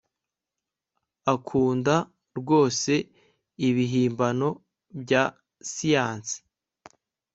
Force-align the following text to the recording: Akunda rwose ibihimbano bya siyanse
Akunda 1.33 1.95
rwose 2.39 2.93
ibihimbano 3.67 4.49
bya 5.01 5.23
siyanse 5.71 6.35